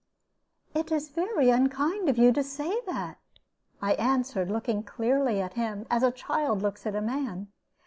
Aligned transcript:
"It 0.73 0.91
is 0.91 1.09
very 1.09 1.51
unkind 1.51 2.09
of 2.09 2.17
you 2.17 2.31
to 2.31 2.41
say 2.43 2.81
that," 2.87 3.19
I 3.83 3.93
answered, 3.93 4.49
looking 4.49 4.81
clearly 4.81 5.39
at 5.39 5.53
him, 5.53 5.85
as 5.91 6.01
a 6.01 6.09
child 6.11 6.63
looks 6.63 6.87
at 6.87 6.95
a 6.95 7.01
man. 7.01 7.49